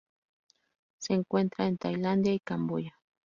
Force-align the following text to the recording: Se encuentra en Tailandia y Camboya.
Se 0.97 1.13
encuentra 1.13 1.67
en 1.67 1.77
Tailandia 1.77 2.33
y 2.33 2.39
Camboya. 2.39 2.99